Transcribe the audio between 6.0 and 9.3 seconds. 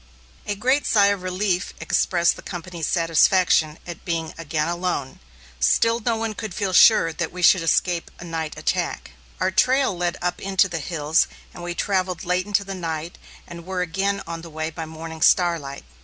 one could feel sure that we should escape a night attack.